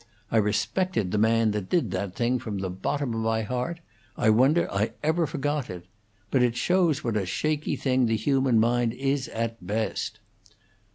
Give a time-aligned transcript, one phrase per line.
[0.31, 3.81] I respected the man that did that thing from the bottom of my heart.
[4.17, 5.85] I wonder I ever forgot it.
[6.31, 10.19] But it shows what a shaky thing the human mind is at its best."